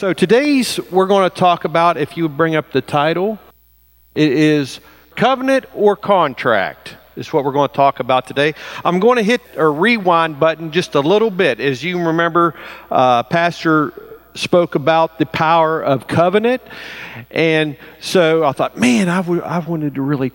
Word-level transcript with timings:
So 0.00 0.14
today's 0.14 0.80
we're 0.90 1.04
going 1.04 1.28
to 1.28 1.36
talk 1.36 1.66
about 1.66 1.98
if 1.98 2.16
you 2.16 2.26
bring 2.30 2.56
up 2.56 2.72
the 2.72 2.80
title, 2.80 3.38
it 4.14 4.32
is 4.32 4.80
covenant 5.14 5.66
or 5.74 5.94
contract. 5.94 6.96
Is 7.16 7.34
what 7.34 7.44
we're 7.44 7.52
going 7.52 7.68
to 7.68 7.74
talk 7.74 8.00
about 8.00 8.26
today. 8.26 8.54
I'm 8.82 8.98
going 8.98 9.16
to 9.16 9.22
hit 9.22 9.42
a 9.56 9.68
rewind 9.68 10.40
button 10.40 10.72
just 10.72 10.94
a 10.94 11.00
little 11.00 11.30
bit. 11.30 11.60
As 11.60 11.84
you 11.84 12.02
remember, 12.02 12.54
uh, 12.90 13.24
Pastor 13.24 13.92
spoke 14.32 14.74
about 14.74 15.18
the 15.18 15.26
power 15.26 15.82
of 15.82 16.06
covenant. 16.06 16.62
And 17.30 17.76
so 18.00 18.42
I 18.42 18.52
thought, 18.52 18.78
man, 18.78 19.10
I, 19.10 19.18
w- 19.18 19.42
I 19.42 19.58
wanted 19.58 19.96
to 19.96 20.00
really, 20.00 20.32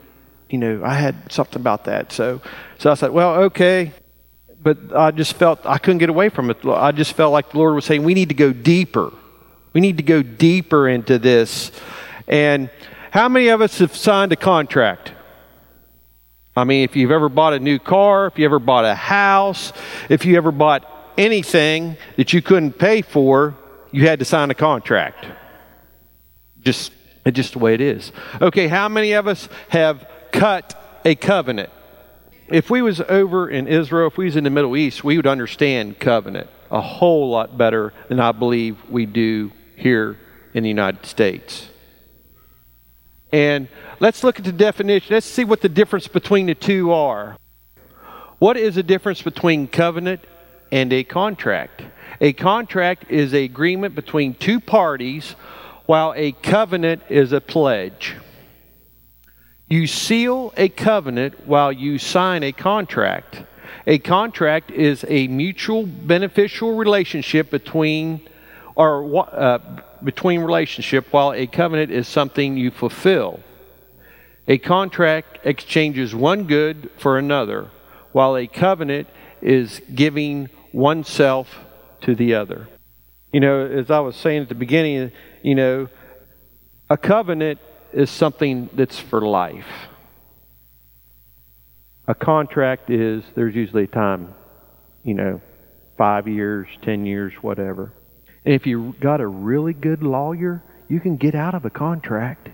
you 0.48 0.60
know, 0.60 0.84
I 0.86 0.94
had 0.94 1.32
something 1.32 1.60
about 1.60 1.86
that. 1.86 2.12
So, 2.12 2.40
so 2.78 2.92
I 2.92 2.94
said, 2.94 3.10
well, 3.10 3.34
okay. 3.46 3.94
But 4.62 4.96
I 4.96 5.10
just 5.10 5.34
felt 5.34 5.66
I 5.66 5.80
couldn't 5.80 5.98
get 5.98 6.10
away 6.10 6.30
from 6.30 6.52
it. 6.52 6.64
I 6.64 6.92
just 6.92 7.14
felt 7.14 7.34
like 7.34 7.50
the 7.50 7.58
Lord 7.58 7.74
was 7.74 7.86
saying, 7.86 8.04
we 8.04 8.14
need 8.14 8.30
to 8.30 8.36
go 8.36 8.54
deeper. 8.54 9.12
We 9.76 9.82
need 9.82 9.98
to 9.98 10.04
go 10.04 10.24
deeper 10.24 10.88
into 10.88 11.20
this. 11.20 11.70
And 12.30 12.70
how 13.12 13.28
many 13.28 13.50
of 13.50 13.62
us 13.62 13.80
have 13.80 13.94
signed 13.94 14.32
a 14.32 14.38
contract? 14.38 15.12
I 16.56 16.64
mean, 16.64 16.86
if 16.86 16.96
you've 16.96 17.12
ever 17.12 17.28
bought 17.28 17.54
a 17.54 17.60
new 17.60 17.78
car, 17.78 18.28
if 18.28 18.40
you 18.40 18.46
ever 18.46 18.58
bought 18.58 18.86
a 18.86 18.96
house, 18.96 19.74
if 20.08 20.26
you 20.26 20.38
ever 20.38 20.54
bought 20.54 20.90
anything 21.18 21.98
that 22.16 22.32
you 22.32 22.42
couldn't 22.42 22.80
pay 22.80 23.02
for, 23.02 23.54
you 23.92 24.08
had 24.08 24.20
to 24.20 24.26
sign 24.26 24.50
a 24.50 24.54
contract. 24.54 25.26
Just, 26.62 26.94
just 27.30 27.52
the 27.52 27.60
way 27.60 27.74
it 27.74 27.82
is. 27.82 28.14
Okay, 28.42 28.70
how 28.70 28.88
many 28.88 29.12
of 29.12 29.28
us 29.28 29.50
have 29.68 30.08
cut 30.32 31.02
a 31.04 31.16
covenant? 31.16 31.70
If 32.48 32.70
we 32.70 32.82
was 32.82 33.02
over 33.02 33.50
in 33.50 33.68
Israel, 33.68 34.08
if 34.08 34.18
we 34.18 34.24
was 34.24 34.38
in 34.38 34.46
the 34.46 34.50
Middle 34.50 34.78
East, 34.78 35.04
we 35.04 35.18
would 35.18 35.28
understand 35.28 36.00
covenant 36.00 36.50
a 36.72 36.80
whole 36.80 37.30
lot 37.30 37.58
better 37.58 37.92
than 38.08 38.22
I 38.22 38.32
believe 38.32 38.78
we 38.90 39.06
do 39.06 39.52
here 39.76 40.18
in 40.54 40.64
the 40.64 40.70
United 40.70 41.06
States. 41.06 41.70
And 43.32 43.68
let's 44.00 44.24
look 44.24 44.40
at 44.40 44.46
the 44.46 44.52
definition. 44.52 45.14
Let's 45.14 45.26
see 45.26 45.44
what 45.44 45.62
the 45.62 45.70
difference 45.70 46.08
between 46.08 46.46
the 46.46 46.56
two 46.56 46.92
are. 46.92 47.38
What 48.40 48.58
is 48.58 48.76
the 48.76 48.84
difference 48.84 49.22
between 49.22 49.68
covenant 49.68 50.22
and 50.72 50.92
a 50.94 51.04
contract? 51.04 51.84
A 52.22 52.34
contract 52.34 53.12
is 53.12 53.34
an 53.34 53.44
agreement 53.44 53.96
between 53.96 54.36
two 54.36 54.60
parties, 54.60 55.36
while 55.86 56.14
a 56.16 56.32
covenant 56.32 57.04
is 57.10 57.32
a 57.32 57.42
pledge. 57.42 58.16
You 59.68 59.88
seal 59.88 60.54
a 60.56 60.70
covenant 60.70 61.48
while 61.48 61.72
you 61.72 61.98
sign 61.98 62.44
a 62.44 62.52
contract. 62.52 63.44
A 63.88 64.00
contract 64.00 64.72
is 64.72 65.06
a 65.08 65.28
mutual 65.28 65.86
beneficial 65.86 66.76
relationship 66.76 67.50
between 67.50 68.22
or 68.76 69.28
uh, 69.34 69.60
between 70.04 70.42
relationship, 70.42 71.08
while 71.12 71.34
a 71.34 71.48
covenant 71.48 71.92
is 71.92 72.08
something 72.08 72.58
you 72.58 72.72
fulfill. 72.72 73.40
A 74.48 74.58
contract 74.58 75.40
exchanges 75.44 76.14
one 76.14 76.46
good 76.46 76.90
for 76.98 77.18
another, 77.18 77.70
while 78.12 78.36
a 78.38 78.48
covenant 78.48 79.08
is 79.42 79.82
giving 79.94 80.50
oneself 80.74 81.60
to 82.02 82.16
the 82.16 82.36
other. 82.36 82.68
You 83.32 83.40
know, 83.40 83.66
as 83.66 83.90
I 83.90 84.00
was 84.00 84.16
saying 84.16 84.44
at 84.44 84.50
the 84.50 84.56
beginning, 84.56 85.12
you 85.42 85.56
know, 85.56 85.90
a 86.90 86.98
covenant 86.98 87.60
is 87.92 88.10
something 88.10 88.70
that's 88.74 89.00
for 89.00 89.22
life. 89.22 89.66
A 92.08 92.14
contract 92.14 92.90
is, 92.90 93.24
there's 93.34 93.56
usually 93.56 93.86
a 93.86 93.88
time, 93.88 94.36
you 95.04 95.16
know, 95.16 95.42
five 95.98 96.28
years, 96.28 96.68
ten 96.84 97.06
years, 97.06 97.34
whatever. 97.42 97.92
If 98.46 98.68
you 98.68 98.96
got 99.02 99.22
a 99.22 99.28
really 99.28 99.74
good 99.74 100.04
lawyer, 100.04 100.64
you 100.88 101.00
can 101.00 101.18
get 101.18 101.34
out 101.34 101.56
of 101.56 101.66
a 101.66 101.72
contract. 101.72 102.50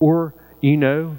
Or, 0.00 0.34
you 0.62 0.78
know, 0.78 1.18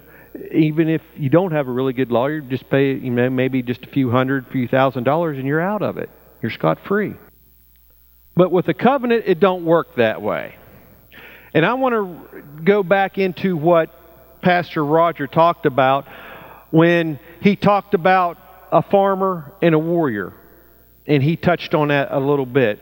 even 0.51 0.89
if 0.89 1.01
you 1.15 1.29
don't 1.29 1.51
have 1.51 1.67
a 1.67 1.71
really 1.71 1.93
good 1.93 2.11
lawyer, 2.11 2.41
just 2.41 2.69
pay, 2.69 2.93
you 2.93 3.11
know, 3.11 3.29
maybe 3.29 3.61
just 3.61 3.83
a 3.83 3.87
few 3.87 4.09
hundred, 4.09 4.47
few 4.51 4.67
thousand 4.67 5.03
dollars 5.03 5.37
and 5.37 5.47
you're 5.47 5.61
out 5.61 5.83
of 5.83 5.97
it. 5.97 6.09
You're 6.41 6.51
scot 6.51 6.79
free. 6.87 7.13
But 8.35 8.51
with 8.51 8.67
a 8.67 8.73
covenant, 8.73 9.23
it 9.27 9.39
don't 9.39 9.65
work 9.65 9.95
that 9.97 10.21
way. 10.21 10.55
And 11.53 11.65
I 11.65 11.75
want 11.75 11.93
to 11.93 12.43
go 12.63 12.83
back 12.83 13.17
into 13.17 13.55
what 13.57 13.91
Pastor 14.41 14.83
Roger 14.83 15.27
talked 15.27 15.65
about 15.65 16.05
when 16.71 17.19
he 17.41 17.55
talked 17.55 17.93
about 17.93 18.37
a 18.71 18.83
farmer 18.83 19.53
and 19.61 19.73
a 19.73 19.79
warrior 19.79 20.33
and 21.07 21.23
he 21.23 21.35
touched 21.35 21.73
on 21.73 21.87
that 21.87 22.09
a 22.11 22.19
little 22.19 22.45
bit. 22.45 22.79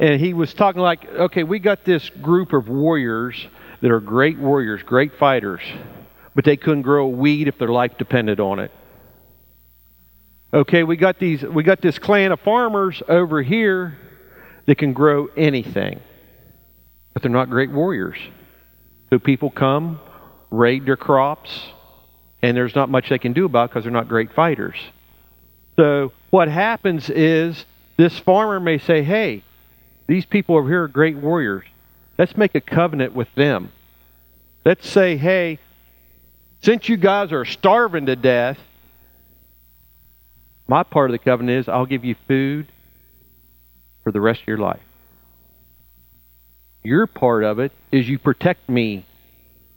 And 0.00 0.20
he 0.20 0.34
was 0.34 0.52
talking 0.54 0.82
like, 0.82 1.06
okay, 1.06 1.44
we 1.44 1.58
got 1.58 1.84
this 1.84 2.10
group 2.10 2.52
of 2.52 2.68
warriors 2.68 3.46
that 3.80 3.90
are 3.90 4.00
great 4.00 4.38
warriors, 4.38 4.82
great 4.82 5.14
fighters, 5.18 5.60
but 6.34 6.44
they 6.44 6.56
couldn't 6.56 6.82
grow 6.82 7.04
a 7.04 7.08
weed 7.08 7.46
if 7.46 7.58
their 7.58 7.68
life 7.68 7.96
depended 7.98 8.40
on 8.40 8.58
it. 8.58 8.72
Okay, 10.52 10.84
we 10.84 10.96
got 10.96 11.18
these 11.18 11.42
we 11.42 11.64
got 11.64 11.80
this 11.80 11.98
clan 11.98 12.32
of 12.32 12.40
farmers 12.40 13.02
over 13.08 13.42
here 13.42 13.98
that 14.66 14.78
can 14.78 14.92
grow 14.92 15.26
anything. 15.36 16.00
But 17.12 17.22
they're 17.22 17.30
not 17.30 17.50
great 17.50 17.70
warriors. 17.70 18.18
So 19.10 19.18
people 19.18 19.50
come, 19.50 20.00
raid 20.50 20.86
their 20.86 20.96
crops, 20.96 21.50
and 22.42 22.56
there's 22.56 22.74
not 22.74 22.88
much 22.88 23.08
they 23.08 23.18
can 23.18 23.32
do 23.32 23.44
about 23.46 23.70
because 23.70 23.84
they're 23.84 23.92
not 23.92 24.08
great 24.08 24.32
fighters. 24.32 24.76
So 25.76 26.12
what 26.34 26.48
happens 26.48 27.10
is 27.10 27.64
this 27.96 28.18
farmer 28.18 28.58
may 28.58 28.76
say, 28.76 29.04
hey, 29.04 29.44
these 30.08 30.26
people 30.26 30.56
over 30.56 30.68
here 30.68 30.82
are 30.82 30.88
great 30.88 31.16
warriors. 31.16 31.64
Let's 32.18 32.36
make 32.36 32.56
a 32.56 32.60
covenant 32.60 33.14
with 33.14 33.32
them. 33.36 33.70
Let's 34.64 34.88
say, 34.88 35.16
hey, 35.16 35.60
since 36.60 36.88
you 36.88 36.96
guys 36.96 37.30
are 37.30 37.44
starving 37.44 38.06
to 38.06 38.16
death, 38.16 38.58
my 40.66 40.82
part 40.82 41.08
of 41.08 41.12
the 41.12 41.20
covenant 41.20 41.56
is 41.56 41.68
I'll 41.68 41.86
give 41.86 42.04
you 42.04 42.16
food 42.26 42.66
for 44.02 44.10
the 44.10 44.20
rest 44.20 44.40
of 44.40 44.48
your 44.48 44.58
life. 44.58 44.82
Your 46.82 47.06
part 47.06 47.44
of 47.44 47.60
it 47.60 47.70
is 47.92 48.08
you 48.08 48.18
protect 48.18 48.68
me 48.68 49.06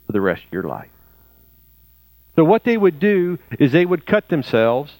for 0.06 0.12
the 0.12 0.20
rest 0.20 0.42
of 0.42 0.52
your 0.52 0.64
life. 0.64 0.90
So, 2.34 2.42
what 2.42 2.64
they 2.64 2.76
would 2.76 2.98
do 2.98 3.38
is 3.60 3.70
they 3.70 3.86
would 3.86 4.04
cut 4.04 4.28
themselves 4.28 4.92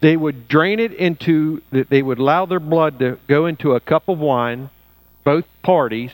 they 0.00 0.16
would 0.16 0.48
drain 0.48 0.78
it 0.78 0.92
into, 0.92 1.62
they 1.70 2.02
would 2.02 2.18
allow 2.18 2.46
their 2.46 2.60
blood 2.60 2.98
to 3.00 3.18
go 3.26 3.46
into 3.46 3.74
a 3.74 3.80
cup 3.80 4.08
of 4.08 4.18
wine, 4.18 4.70
both 5.24 5.44
parties. 5.62 6.12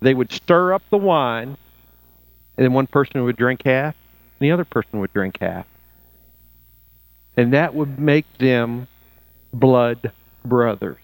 They 0.00 0.14
would 0.14 0.32
stir 0.32 0.74
up 0.74 0.82
the 0.90 0.98
wine, 0.98 1.56
and 2.56 2.64
then 2.64 2.72
one 2.72 2.86
person 2.86 3.24
would 3.24 3.36
drink 3.36 3.62
half, 3.64 3.94
and 4.38 4.46
the 4.46 4.52
other 4.52 4.64
person 4.64 5.00
would 5.00 5.12
drink 5.12 5.38
half. 5.40 5.66
And 7.36 7.54
that 7.54 7.74
would 7.74 7.98
make 7.98 8.26
them 8.38 8.88
blood 9.52 10.12
brothers. 10.44 10.98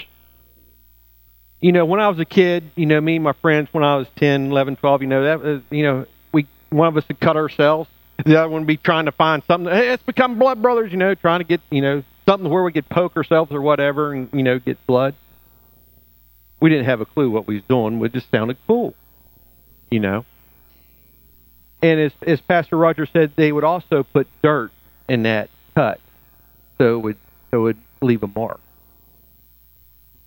You 1.60 1.72
know, 1.72 1.86
when 1.86 2.00
I 2.00 2.08
was 2.08 2.18
a 2.18 2.24
kid, 2.24 2.70
you 2.76 2.86
know, 2.86 3.00
me 3.00 3.16
and 3.16 3.24
my 3.24 3.32
friends, 3.32 3.68
when 3.72 3.82
I 3.82 3.96
was 3.96 4.06
10, 4.16 4.50
11, 4.50 4.76
12, 4.76 5.02
you 5.02 5.08
know, 5.08 5.24
that 5.24 5.42
was, 5.42 5.62
you 5.70 5.82
know, 5.82 6.06
we, 6.32 6.46
one 6.70 6.88
of 6.88 6.96
us 6.96 7.08
would 7.08 7.18
cut 7.18 7.36
ourselves. 7.36 7.88
The 8.24 8.38
other 8.38 8.48
one 8.48 8.62
would 8.62 8.66
be 8.66 8.76
trying 8.76 9.06
to 9.06 9.12
find 9.12 9.42
something. 9.44 9.72
Hey, 9.72 9.90
let's 9.90 10.02
become 10.02 10.38
blood 10.38 10.60
brothers, 10.60 10.92
you 10.92 10.98
know, 10.98 11.14
trying 11.14 11.40
to 11.40 11.44
get, 11.44 11.60
you 11.70 11.80
know, 11.80 12.02
something 12.28 12.50
where 12.50 12.62
we 12.62 12.72
could 12.72 12.88
poke 12.90 13.16
ourselves 13.16 13.52
or 13.52 13.62
whatever 13.62 14.12
and, 14.12 14.28
you 14.34 14.42
know, 14.42 14.58
get 14.58 14.86
blood. 14.86 15.14
We 16.60 16.68
didn't 16.68 16.84
have 16.84 17.00
a 17.00 17.06
clue 17.06 17.30
what 17.30 17.46
we 17.46 17.54
was 17.54 17.64
doing. 17.64 18.04
It 18.04 18.12
just 18.12 18.30
sounded 18.30 18.58
cool, 18.66 18.92
you 19.90 20.00
know. 20.00 20.26
And 21.80 21.98
as, 21.98 22.12
as 22.26 22.40
Pastor 22.42 22.76
Roger 22.76 23.06
said, 23.06 23.32
they 23.36 23.50
would 23.50 23.64
also 23.64 24.02
put 24.02 24.26
dirt 24.42 24.72
in 25.08 25.22
that 25.22 25.48
cut 25.74 26.00
so 26.76 26.98
it 26.98 27.02
would, 27.02 27.16
so 27.50 27.60
it 27.60 27.62
would 27.62 27.78
leave 28.02 28.22
a 28.22 28.26
mark. 28.26 28.60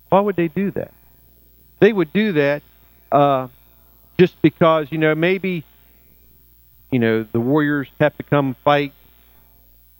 Why 0.08 0.20
would 0.20 0.34
they 0.34 0.48
do 0.48 0.72
that? 0.72 0.90
They 1.78 1.92
would 1.92 2.12
do 2.12 2.32
that 2.32 2.62
uh, 3.12 3.46
just 4.18 4.34
because, 4.42 4.88
you 4.90 4.98
know, 4.98 5.14
maybe, 5.14 5.64
you 6.90 6.98
know, 6.98 7.26
the 7.30 7.40
warriors 7.40 7.88
have 8.00 8.16
to 8.16 8.24
come 8.24 8.56
fight. 8.64 8.92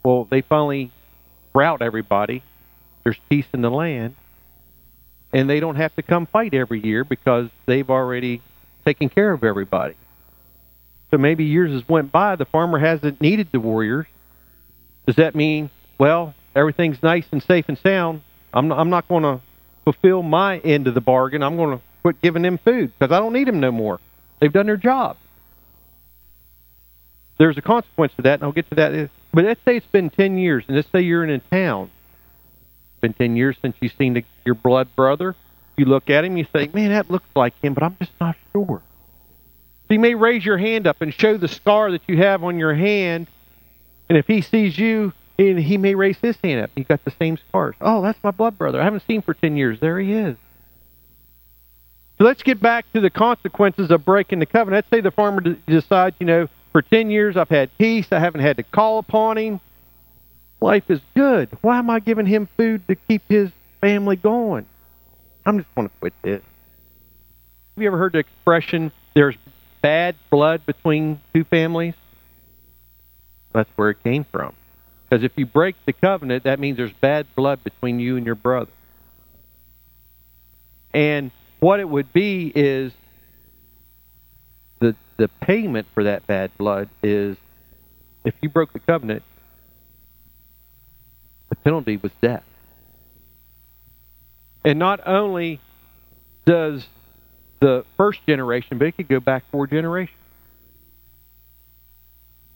Well, 0.03 0.25
they 0.29 0.41
finally 0.41 0.91
sprout 1.53 1.83
everybody. 1.83 2.41
There's 3.03 3.19
peace 3.29 3.45
in 3.53 3.61
the 3.61 3.69
land. 3.69 4.15
And 5.31 5.47
they 5.47 5.59
don't 5.59 5.75
have 5.75 5.95
to 5.95 6.01
come 6.01 6.25
fight 6.25 6.55
every 6.55 6.83
year 6.83 7.03
because 7.03 7.49
they've 7.67 7.89
already 7.89 8.41
taken 8.85 9.07
care 9.07 9.31
of 9.31 9.43
everybody. 9.43 9.95
So 11.11 11.17
maybe 11.17 11.43
years 11.43 11.71
has 11.71 11.87
went 11.87 12.11
by, 12.11 12.35
the 12.35 12.45
farmer 12.45 12.79
hasn't 12.79 13.21
needed 13.21 13.49
the 13.51 13.59
warriors. 13.59 14.07
Does 15.05 15.17
that 15.17 15.35
mean, 15.35 15.69
well, 15.99 16.33
everything's 16.55 17.01
nice 17.03 17.25
and 17.31 17.41
safe 17.43 17.65
and 17.67 17.77
sound? 17.77 18.21
I'm 18.51 18.67
not, 18.67 18.79
I'm 18.79 18.89
not 18.89 19.07
going 19.07 19.23
to 19.23 19.39
fulfill 19.83 20.23
my 20.23 20.57
end 20.59 20.87
of 20.87 20.95
the 20.95 21.01
bargain. 21.01 21.43
I'm 21.43 21.55
going 21.55 21.77
to 21.77 21.83
quit 22.01 22.19
giving 22.21 22.41
them 22.41 22.57
food 22.57 22.93
because 22.97 23.13
I 23.13 23.19
don't 23.19 23.33
need 23.33 23.47
them 23.47 23.59
no 23.59 23.71
more. 23.71 23.99
They've 24.39 24.51
done 24.51 24.65
their 24.65 24.77
job. 24.77 25.17
There's 27.37 27.57
a 27.57 27.61
consequence 27.61 28.13
to 28.15 28.23
that, 28.23 28.35
and 28.35 28.43
I'll 28.43 28.51
get 28.51 28.69
to 28.69 28.75
that 28.75 29.09
but 29.33 29.45
let's 29.45 29.61
say 29.65 29.77
it's 29.77 29.87
been 29.87 30.09
10 30.09 30.37
years, 30.37 30.63
and 30.67 30.75
let's 30.75 30.91
say 30.91 31.01
you're 31.01 31.23
in 31.23 31.29
a 31.29 31.39
town. 31.39 31.89
It's 32.93 33.01
been 33.01 33.13
10 33.13 33.35
years 33.35 33.57
since 33.61 33.75
you've 33.79 33.93
seen 33.97 34.13
the, 34.13 34.23
your 34.45 34.55
blood 34.55 34.95
brother. 34.95 35.35
You 35.75 35.85
look 35.85 36.09
at 36.09 36.23
him, 36.23 36.37
you 36.37 36.45
say, 36.53 36.69
man, 36.73 36.89
that 36.91 37.09
looks 37.09 37.27
like 37.35 37.53
him, 37.61 37.73
but 37.73 37.83
I'm 37.83 37.97
just 37.99 38.11
not 38.21 38.35
sure. 38.51 38.81
So 39.87 39.93
you 39.93 39.99
may 39.99 40.13
raise 40.13 40.45
your 40.45 40.57
hand 40.57 40.85
up 40.85 41.01
and 41.01 41.13
show 41.13 41.37
the 41.37 41.47
scar 41.47 41.91
that 41.91 42.01
you 42.07 42.17
have 42.17 42.43
on 42.43 42.59
your 42.59 42.75
hand, 42.75 43.27
and 44.07 44.17
if 44.17 44.27
he 44.27 44.41
sees 44.41 44.77
you, 44.77 45.13
and 45.39 45.57
he 45.57 45.77
may 45.77 45.95
raise 45.95 46.17
his 46.17 46.37
hand 46.43 46.61
up. 46.61 46.71
You've 46.75 46.87
got 46.87 47.03
the 47.03 47.13
same 47.19 47.37
scars. 47.49 47.75
Oh, 47.81 48.01
that's 48.01 48.23
my 48.23 48.31
blood 48.31 48.57
brother. 48.57 48.79
I 48.79 48.83
haven't 48.83 49.03
seen 49.07 49.21
for 49.21 49.33
10 49.33 49.57
years. 49.57 49.79
There 49.79 49.99
he 49.99 50.13
is. 50.13 50.37
So 52.17 52.25
let's 52.25 52.43
get 52.43 52.59
back 52.59 52.91
to 52.93 53.01
the 53.01 53.09
consequences 53.09 53.89
of 53.89 54.05
breaking 54.05 54.39
the 54.39 54.45
covenant. 54.45 54.85
Let's 54.85 54.89
say 54.89 55.01
the 55.01 55.11
farmer 55.11 55.41
decides, 55.41 56.15
you 56.19 56.27
know, 56.27 56.47
for 56.73 56.81
10 56.81 57.09
years 57.09 57.37
I've 57.37 57.47
had 57.47 57.75
peace. 57.77 58.07
I 58.11 58.19
haven't 58.19 58.41
had 58.41 58.57
to 58.57 58.63
call 58.63 58.99
upon 58.99 59.37
him. 59.37 59.61
Life 60.59 60.89
is 60.89 60.99
good. 61.15 61.49
Why 61.61 61.79
am 61.79 61.89
I 61.89 61.99
giving 61.99 62.25
him 62.25 62.49
food 62.57 62.85
to 62.87 62.95
keep 62.95 63.21
his 63.29 63.49
family 63.79 64.17
going? 64.17 64.65
I'm 65.45 65.57
just 65.57 65.73
going 65.75 65.87
to 65.87 65.95
quit 65.99 66.13
this. 66.21 66.41
Have 67.75 67.81
you 67.81 67.87
ever 67.87 67.97
heard 67.97 68.13
the 68.13 68.19
expression, 68.19 68.91
there's 69.13 69.35
bad 69.81 70.15
blood 70.29 70.65
between 70.65 71.21
two 71.33 71.43
families? 71.43 71.93
That's 73.53 73.69
where 73.75 73.91
it 73.91 74.03
came 74.03 74.25
from. 74.31 74.55
Because 75.09 75.23
if 75.23 75.33
you 75.35 75.45
break 75.45 75.75
the 75.85 75.93
covenant, 75.93 76.45
that 76.45 76.59
means 76.59 76.77
there's 76.77 76.93
bad 76.93 77.27
blood 77.35 77.63
between 77.63 77.99
you 77.99 78.17
and 78.17 78.25
your 78.25 78.35
brother. 78.35 78.71
And 80.93 81.31
what 81.59 81.79
it 81.79 81.89
would 81.89 82.13
be 82.13 82.51
is 82.53 82.93
the 85.17 85.27
payment 85.27 85.87
for 85.93 86.03
that 86.03 86.25
bad 86.27 86.51
blood 86.57 86.89
is 87.01 87.37
if 88.25 88.33
you 88.41 88.49
broke 88.49 88.73
the 88.73 88.79
covenant, 88.79 89.23
the 91.49 91.55
penalty 91.55 91.97
was 91.97 92.11
death. 92.21 92.43
And 94.65 94.79
not 94.79 95.05
only 95.05 95.59
does 96.45 96.87
the 97.59 97.85
first 97.97 98.25
generation, 98.25 98.77
but 98.77 98.87
it 98.87 98.97
could 98.97 99.07
go 99.07 99.19
back 99.19 99.43
four 99.51 99.67
generations 99.67 100.17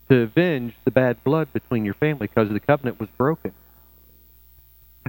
to 0.10 0.22
avenge 0.22 0.74
the 0.86 0.92
bad 0.92 1.24
blood 1.24 1.52
between 1.54 1.84
your 1.86 1.94
family 1.94 2.28
because 2.28 2.50
the 2.50 2.60
covenant 2.60 3.00
was 3.00 3.10
broken. 3.18 3.54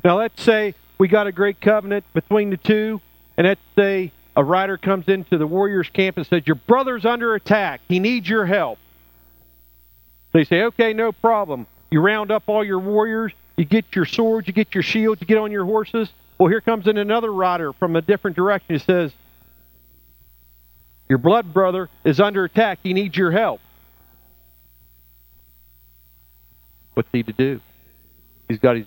Now, 0.04 0.18
let's 0.18 0.42
say 0.42 0.74
we 0.98 1.08
got 1.08 1.26
a 1.26 1.32
great 1.32 1.60
covenant 1.60 2.04
between 2.12 2.50
the 2.50 2.56
two, 2.56 3.00
and 3.36 3.46
let's 3.46 3.60
say 3.76 4.12
a 4.38 4.44
rider 4.44 4.76
comes 4.76 5.08
into 5.08 5.36
the 5.36 5.48
Warriors 5.48 5.90
camp 5.92 6.16
and 6.16 6.24
says, 6.24 6.46
Your 6.46 6.54
brother's 6.54 7.04
under 7.04 7.34
attack. 7.34 7.80
He 7.88 7.98
needs 7.98 8.28
your 8.28 8.46
help. 8.46 8.78
They 10.32 10.44
say, 10.44 10.62
Okay, 10.62 10.92
no 10.92 11.10
problem. 11.10 11.66
You 11.90 12.00
round 12.00 12.30
up 12.30 12.44
all 12.46 12.64
your 12.64 12.78
warriors, 12.78 13.32
you 13.56 13.64
get 13.64 13.96
your 13.96 14.04
swords, 14.04 14.46
you 14.46 14.52
get 14.52 14.74
your 14.74 14.84
shields, 14.84 15.20
you 15.20 15.26
get 15.26 15.38
on 15.38 15.50
your 15.50 15.64
horses. 15.64 16.08
Well, 16.38 16.48
here 16.48 16.60
comes 16.60 16.86
in 16.86 16.98
another 16.98 17.32
rider 17.32 17.72
from 17.72 17.96
a 17.96 18.00
different 18.00 18.36
direction. 18.36 18.76
He 18.76 18.78
says, 18.78 19.12
Your 21.08 21.18
blood 21.18 21.52
brother 21.52 21.88
is 22.04 22.20
under 22.20 22.44
attack. 22.44 22.78
He 22.84 22.92
needs 22.92 23.16
your 23.16 23.32
help. 23.32 23.60
What's 26.94 27.08
he 27.10 27.24
to 27.24 27.32
do? 27.32 27.60
He's 28.48 28.60
got 28.60 28.76
his 28.76 28.86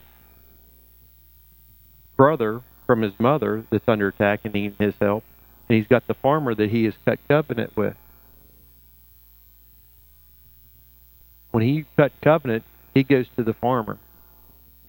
brother 2.15 2.61
from 2.87 3.01
his 3.01 3.13
mother 3.19 3.65
that's 3.69 3.89
under 3.89 4.07
attack 4.07 4.41
and 4.45 4.53
needing 4.53 4.75
his 4.79 4.93
help. 5.01 5.25
And 5.71 5.77
he's 5.77 5.87
got 5.87 6.05
the 6.05 6.15
farmer 6.15 6.53
that 6.53 6.69
he 6.69 6.83
has 6.83 6.93
cut 7.05 7.17
covenant 7.29 7.77
with. 7.77 7.95
When 11.51 11.63
he 11.63 11.85
cut 11.95 12.11
covenant, 12.21 12.65
he 12.93 13.03
goes 13.03 13.25
to 13.37 13.43
the 13.45 13.53
farmer. 13.53 13.97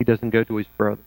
He 0.00 0.04
doesn't 0.04 0.30
go 0.30 0.42
to 0.42 0.56
his 0.56 0.66
brother. 0.76 1.02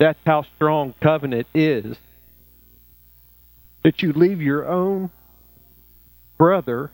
That's 0.00 0.18
how 0.26 0.42
strong 0.56 0.92
covenant 1.00 1.46
is. 1.54 1.96
That 3.84 4.02
you 4.02 4.12
leave 4.12 4.42
your 4.42 4.66
own 4.66 5.10
brother 6.36 6.90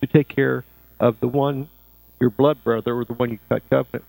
to 0.00 0.06
take 0.06 0.28
care 0.28 0.64
of 0.98 1.20
the 1.20 1.28
one, 1.28 1.68
your 2.18 2.30
blood 2.30 2.64
brother, 2.64 2.96
or 2.96 3.04
the 3.04 3.12
one 3.12 3.28
you 3.28 3.38
cut 3.50 3.62
covenant. 3.68 4.06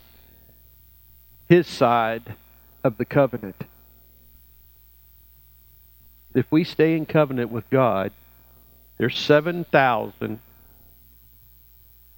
his 1.48 1.66
side 1.66 2.36
of 2.84 2.98
the 2.98 3.04
covenant. 3.04 3.56
If 6.34 6.46
we 6.50 6.64
stay 6.64 6.96
in 6.96 7.06
covenant 7.06 7.50
with 7.50 7.68
God, 7.70 8.12
there's 8.98 9.18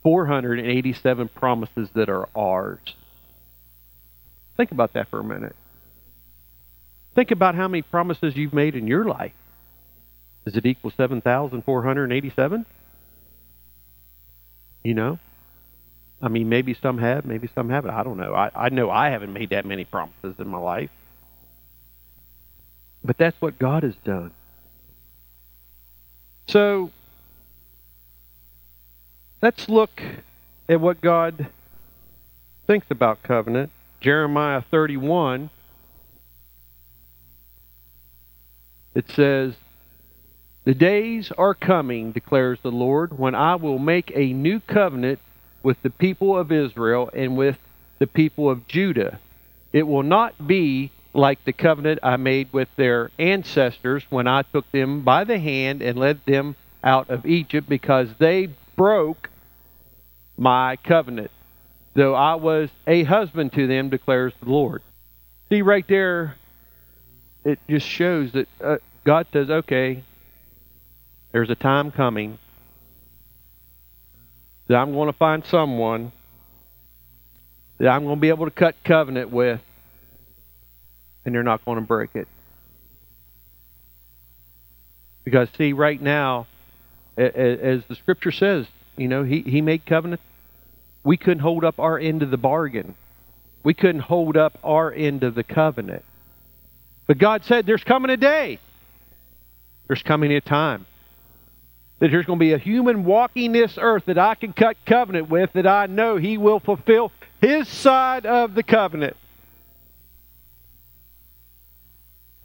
7,487 0.08 1.28
promises 1.28 1.88
that 1.94 2.08
are 2.08 2.28
ours. 2.34 2.80
Think 4.56 4.72
about 4.72 4.94
that 4.94 5.08
for 5.08 5.20
a 5.20 5.24
minute. 5.24 5.54
Think 7.14 7.30
about 7.30 7.54
how 7.54 7.68
many 7.68 7.82
promises 7.82 8.36
you've 8.36 8.54
made 8.54 8.74
in 8.74 8.86
your 8.86 9.04
life. 9.04 9.32
Does 10.44 10.56
it 10.56 10.64
equal 10.66 10.90
7,487? 10.96 12.66
You 14.82 14.94
know? 14.94 15.18
I 16.22 16.28
mean, 16.28 16.48
maybe 16.48 16.74
some 16.74 16.98
have, 16.98 17.24
maybe 17.24 17.48
some 17.54 17.68
haven't. 17.68 17.90
I 17.90 18.02
don't 18.02 18.16
know. 18.16 18.34
I, 18.34 18.50
I 18.54 18.68
know 18.70 18.90
I 18.90 19.10
haven't 19.10 19.32
made 19.32 19.50
that 19.50 19.66
many 19.66 19.84
promises 19.84 20.34
in 20.38 20.48
my 20.48 20.58
life. 20.58 20.90
But 23.04 23.18
that's 23.18 23.40
what 23.40 23.58
God 23.58 23.84
has 23.84 23.94
done. 24.04 24.32
So, 26.48 26.90
let's 29.40 29.68
look 29.68 30.02
at 30.68 30.80
what 30.80 31.00
God 31.00 31.48
thinks 32.66 32.86
about 32.90 33.22
covenant. 33.22 33.70
Jeremiah 34.00 34.62
31, 34.70 35.50
it 38.94 39.10
says, 39.10 39.54
The 40.64 40.74
days 40.74 41.32
are 41.36 41.54
coming, 41.54 42.12
declares 42.12 42.58
the 42.62 42.70
Lord, 42.70 43.18
when 43.18 43.34
I 43.34 43.56
will 43.56 43.78
make 43.78 44.12
a 44.14 44.32
new 44.32 44.60
covenant 44.60 45.18
with 45.62 45.82
the 45.82 45.90
people 45.90 46.36
of 46.36 46.52
Israel 46.52 47.10
and 47.12 47.36
with 47.36 47.58
the 47.98 48.06
people 48.06 48.48
of 48.48 48.68
Judah. 48.68 49.18
It 49.72 49.86
will 49.86 50.02
not 50.02 50.46
be 50.46 50.92
like 51.12 51.44
the 51.44 51.52
covenant 51.52 51.98
I 52.02 52.16
made 52.16 52.52
with 52.52 52.68
their 52.76 53.10
ancestors 53.18 54.04
when 54.08 54.28
I 54.28 54.42
took 54.42 54.70
them 54.70 55.02
by 55.02 55.24
the 55.24 55.38
hand 55.38 55.82
and 55.82 55.98
led 55.98 56.24
them 56.26 56.54
out 56.84 57.10
of 57.10 57.26
Egypt, 57.26 57.68
because 57.68 58.08
they 58.18 58.48
broke 58.76 59.27
my 60.38 60.76
covenant, 60.76 61.30
though 61.94 62.14
I 62.14 62.36
was 62.36 62.70
a 62.86 63.02
husband 63.02 63.52
to 63.54 63.66
them, 63.66 63.90
declares 63.90 64.32
the 64.40 64.48
Lord. 64.48 64.82
See, 65.48 65.62
right 65.62 65.86
there, 65.88 66.36
it 67.44 67.58
just 67.68 67.86
shows 67.86 68.32
that 68.32 68.48
uh, 68.62 68.76
God 69.04 69.26
says, 69.32 69.50
okay, 69.50 70.04
there's 71.32 71.50
a 71.50 71.54
time 71.54 71.90
coming 71.90 72.38
that 74.68 74.76
I'm 74.76 74.92
going 74.92 75.10
to 75.10 75.16
find 75.16 75.44
someone 75.46 76.12
that 77.78 77.88
I'm 77.88 78.04
going 78.04 78.16
to 78.16 78.20
be 78.20 78.28
able 78.28 78.44
to 78.44 78.50
cut 78.50 78.76
covenant 78.84 79.30
with, 79.30 79.60
and 81.24 81.34
they're 81.34 81.42
not 81.42 81.64
going 81.64 81.78
to 81.78 81.86
break 81.86 82.10
it. 82.14 82.28
Because, 85.24 85.48
see, 85.56 85.72
right 85.72 86.00
now, 86.00 86.46
as 87.16 87.82
the 87.88 87.94
scripture 87.94 88.32
says, 88.32 88.66
you 88.98 89.08
know, 89.08 89.22
he, 89.22 89.40
he 89.42 89.60
made 89.60 89.86
covenant. 89.86 90.20
We 91.04 91.16
couldn't 91.16 91.38
hold 91.38 91.64
up 91.64 91.78
our 91.78 91.98
end 91.98 92.22
of 92.22 92.30
the 92.30 92.36
bargain. 92.36 92.94
We 93.62 93.72
couldn't 93.74 94.02
hold 94.02 94.36
up 94.36 94.58
our 94.62 94.92
end 94.92 95.22
of 95.22 95.34
the 95.34 95.44
covenant. 95.44 96.04
But 97.06 97.18
God 97.18 97.44
said, 97.44 97.64
there's 97.64 97.84
coming 97.84 98.10
a 98.10 98.16
day. 98.16 98.60
There's 99.86 100.02
coming 100.02 100.32
a 100.32 100.40
time 100.40 100.84
that 101.98 102.10
there's 102.10 102.26
going 102.26 102.38
to 102.38 102.44
be 102.44 102.52
a 102.52 102.58
human 102.58 103.04
walking 103.04 103.52
this 103.52 103.76
earth 103.80 104.04
that 104.06 104.18
I 104.18 104.34
can 104.34 104.52
cut 104.52 104.76
covenant 104.86 105.28
with 105.28 105.52
that 105.54 105.66
I 105.66 105.86
know 105.86 106.16
he 106.16 106.38
will 106.38 106.60
fulfill 106.60 107.10
his 107.40 107.68
side 107.68 108.26
of 108.26 108.54
the 108.54 108.62
covenant. 108.62 109.16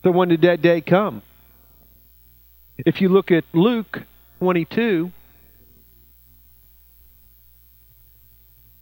So 0.04 0.12
when 0.12 0.30
did 0.30 0.42
that 0.42 0.62
day 0.62 0.82
come? 0.82 1.22
If 2.78 3.00
you 3.00 3.10
look 3.10 3.32
at 3.32 3.46
Luke 3.54 4.02
22, 4.40 5.12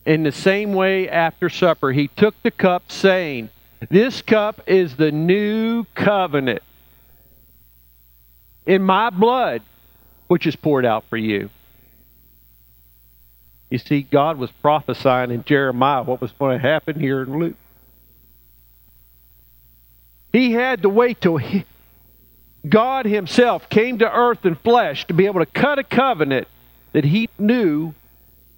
in 0.05 0.23
the 0.23 0.31
same 0.31 0.73
way 0.73 1.09
after 1.09 1.49
supper, 1.49 1.91
he 1.91 2.07
took 2.07 2.35
the 2.43 2.51
cup, 2.51 2.91
saying, 2.91 3.49
This 3.89 4.21
cup 4.21 4.61
is 4.67 4.95
the 4.95 5.11
new 5.11 5.85
covenant 5.95 6.63
in 8.65 8.81
my 8.81 9.09
blood 9.09 9.61
which 10.27 10.47
is 10.47 10.55
poured 10.55 10.85
out 10.85 11.03
for 11.09 11.17
you. 11.17 11.49
You 13.69 13.77
see, 13.77 14.01
God 14.01 14.37
was 14.37 14.51
prophesying 14.61 15.31
in 15.31 15.43
Jeremiah 15.43 16.03
what 16.03 16.21
was 16.21 16.31
going 16.33 16.59
to 16.59 16.61
happen 16.61 16.99
here 16.99 17.23
in 17.23 17.39
Luke. 17.39 17.55
He 20.33 20.51
had 20.51 20.81
to 20.81 20.89
wait 20.89 21.21
till 21.21 21.37
he, 21.37 21.65
God 22.67 23.05
Himself 23.05 23.69
came 23.69 23.99
to 23.99 24.11
earth 24.11 24.45
in 24.45 24.55
flesh 24.55 25.05
to 25.07 25.13
be 25.13 25.25
able 25.25 25.39
to 25.39 25.45
cut 25.45 25.79
a 25.79 25.83
covenant 25.83 26.47
that 26.93 27.05
He 27.05 27.29
knew 27.37 27.93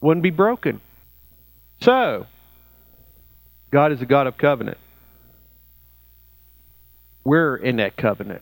wouldn't 0.01 0.23
be 0.23 0.29
broken. 0.29 0.81
So, 1.83 2.27
God 3.69 3.91
is 3.91 4.01
a 4.01 4.05
God 4.05 4.25
of 4.25 4.37
covenant. 4.37 4.77
We're 7.25 7.57
in 7.57 7.75
that 7.77 7.97
covenant. 7.97 8.41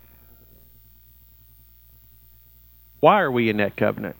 Why 2.99 3.21
are 3.21 3.31
we 3.31 3.49
in 3.49 3.57
that 3.57 3.75
covenant? 3.75 4.15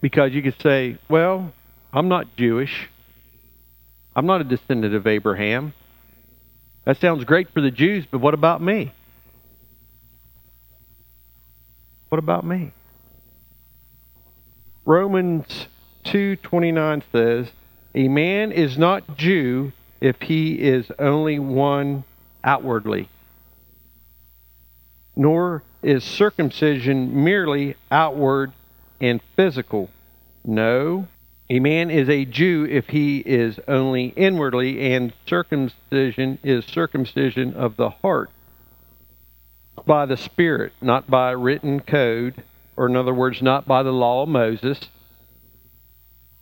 Because 0.00 0.32
you 0.32 0.42
could 0.42 0.60
say, 0.60 0.98
well, 1.08 1.52
I'm 1.92 2.08
not 2.08 2.36
Jewish. 2.36 2.88
I'm 4.16 4.26
not 4.26 4.40
a 4.40 4.44
descendant 4.44 4.96
of 4.96 5.06
Abraham. 5.06 5.74
That 6.86 7.00
sounds 7.00 7.22
great 7.22 7.50
for 7.52 7.60
the 7.60 7.70
Jews, 7.70 8.04
but 8.10 8.20
what 8.20 8.34
about 8.34 8.60
me? 8.60 8.92
What 12.08 12.18
about 12.18 12.44
me? 12.44 12.72
Romans 14.88 15.68
2:29 16.06 17.02
says, 17.12 17.52
"A 17.94 18.08
man 18.08 18.50
is 18.50 18.78
not 18.78 19.18
Jew 19.18 19.72
if 20.00 20.22
he 20.22 20.60
is 20.60 20.90
only 20.98 21.38
one 21.38 22.04
outwardly." 22.42 23.10
nor 25.14 25.62
is 25.82 26.04
circumcision 26.04 27.24
merely 27.24 27.74
outward 27.90 28.52
and 29.00 29.20
physical. 29.36 29.90
No, 30.44 31.08
a 31.50 31.58
man 31.58 31.90
is 31.90 32.08
a 32.08 32.24
Jew 32.24 32.64
if 32.70 32.88
he 32.88 33.18
is 33.18 33.58
only 33.66 34.14
inwardly, 34.16 34.92
and 34.94 35.12
circumcision 35.26 36.38
is 36.44 36.64
circumcision 36.64 37.52
of 37.52 37.76
the 37.76 37.90
heart 37.90 38.30
by 39.84 40.06
the 40.06 40.16
Spirit, 40.16 40.72
not 40.80 41.10
by 41.10 41.32
written 41.32 41.80
code, 41.80 42.42
or 42.78 42.86
in 42.86 42.94
other 42.94 43.12
words, 43.12 43.42
not 43.42 43.66
by 43.66 43.82
the 43.82 43.92
law 43.92 44.22
of 44.22 44.28
Moses. 44.28 44.78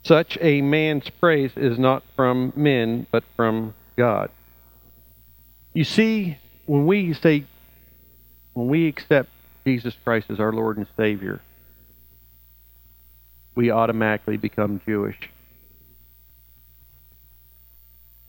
Such 0.03 0.37
a 0.39 0.61
man's 0.61 1.09
praise 1.09 1.51
is 1.57 1.79
not 1.79 2.03
from 2.15 2.53
men, 2.55 3.07
but 3.11 3.23
from 3.35 3.73
God. 3.97 4.29
You 5.73 5.83
see, 5.83 6.37
when 6.67 6.85
we 6.85 7.13
say 7.13 7.45
when 8.53 8.67
we 8.67 8.87
accept 8.87 9.29
Jesus 9.65 9.95
Christ 10.03 10.27
as 10.29 10.39
our 10.39 10.53
Lord 10.53 10.77
and 10.77 10.85
Savior, 10.95 11.41
we 13.55 13.71
automatically 13.71 14.37
become 14.37 14.79
Jewish. 14.85 15.17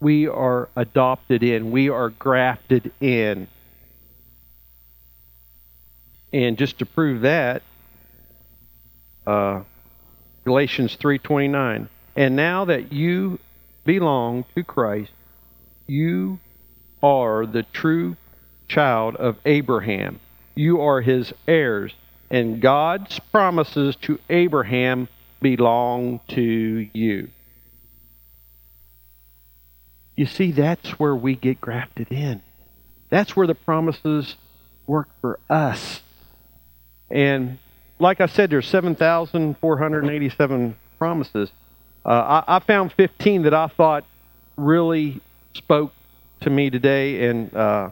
We 0.00 0.28
are 0.28 0.70
adopted 0.76 1.42
in, 1.42 1.70
we 1.70 1.90
are 1.90 2.08
grafted 2.08 2.90
in. 3.00 3.48
And 6.32 6.56
just 6.56 6.78
to 6.78 6.86
prove 6.86 7.22
that, 7.22 7.62
uh, 9.28 9.62
Galatians 10.44 10.96
3:29, 10.96 11.88
and 12.16 12.34
now 12.34 12.64
that 12.64 12.92
you 12.92 13.38
belong 13.84 14.46
to 14.54 14.64
Christ, 14.64 15.10
you 15.86 16.40
are 17.02 17.44
the 17.44 17.62
true 17.62 18.16
child 18.68 19.16
of 19.16 19.36
Abraham. 19.44 20.18
You 20.54 20.80
are 20.80 21.02
his 21.02 21.34
heirs, 21.46 21.94
and 22.30 22.62
God's 22.62 23.20
promises 23.30 23.96
to 24.02 24.18
Abraham 24.30 25.08
belong 25.42 26.20
to 26.28 26.88
you. 26.94 27.28
You 30.16 30.24
see, 30.26 30.52
that's 30.52 30.98
where 30.98 31.14
we 31.14 31.36
get 31.36 31.60
grafted 31.60 32.10
in. 32.10 32.42
That's 33.10 33.36
where 33.36 33.46
the 33.46 33.54
promises 33.54 34.36
work 34.86 35.08
for 35.20 35.38
us. 35.50 36.00
And 37.10 37.58
like 37.98 38.20
I 38.20 38.26
said, 38.26 38.50
there's 38.50 38.68
7,487 38.68 40.76
promises. 40.98 41.50
Uh, 42.04 42.42
I, 42.46 42.56
I, 42.56 42.58
found 42.60 42.92
15 42.92 43.42
that 43.42 43.54
I 43.54 43.68
thought 43.68 44.04
really 44.56 45.20
spoke 45.54 45.92
to 46.40 46.50
me 46.50 46.70
today, 46.70 47.28
and 47.28 47.54
uh, 47.54 47.90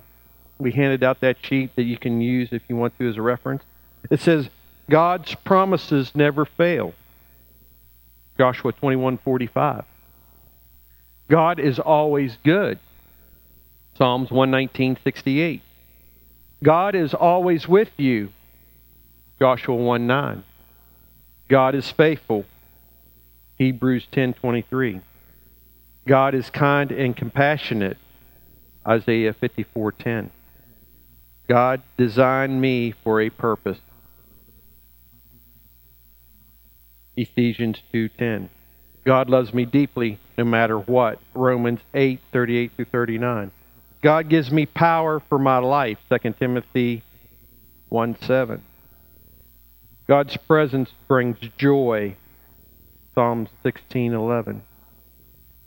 we 0.59 0.73
handed 0.73 1.03
out 1.03 1.21
that 1.21 1.37
sheet 1.43 1.75
that 1.77 1.83
you 1.83 1.99
can 1.99 2.21
use 2.21 2.49
if 2.53 2.63
you 2.69 2.77
want 2.77 2.97
to 2.99 3.09
as 3.09 3.17
a 3.17 3.23
reference. 3.23 3.63
It 4.11 4.21
says, 4.21 4.49
God's 4.89 5.35
promises 5.45 6.13
never 6.15 6.45
fail. 6.45 6.95
Joshua 8.39 8.73
21:45. 8.73 9.85
God 11.29 11.59
is 11.59 11.79
always 11.79 12.37
good. 12.45 12.79
Psalms 13.97 14.31
119:68. 14.31 15.61
God 16.63 16.95
is 16.95 17.15
always 17.15 17.67
with 17.67 17.91
you. 17.97 18.31
Joshua 19.39 19.77
1 19.77 20.07
9. 20.07 20.45
God 21.49 21.75
is 21.75 21.91
faithful. 21.91 22.45
Hebrews 23.59 24.07
10:23. 24.11 25.01
God 26.07 26.35
is 26.35 26.51
kind 26.51 26.91
and 26.91 27.17
compassionate. 27.17 27.99
Isaiah 28.87 29.33
54:10. 29.33 30.31
God 31.49 31.83
designed 31.97 32.61
me 32.61 32.93
for 32.93 33.21
a 33.21 33.31
purpose. 33.31 33.81
Ephesians 37.17 37.83
2:10. 37.93 38.49
God 39.05 39.29
loves 39.31 39.55
me 39.55 39.65
deeply 39.65 40.19
no 40.37 40.45
matter 40.45 40.79
what. 40.79 41.19
Romans 41.35 41.81
8:38 41.95 42.73
through 42.75 42.87
39. 42.87 43.51
God 44.03 44.29
gives 44.29 44.51
me 44.51 44.67
power 44.67 45.21
for 45.21 45.39
my 45.39 45.59
life. 45.59 45.99
2 46.09 46.39
Timothy 46.39 47.03
1:7. 47.91 48.63
God's 50.07 50.37
presence 50.37 50.91
brings 51.09 51.37
joy. 51.59 52.17
Psalm 53.15 53.49
16:11. 53.65 54.63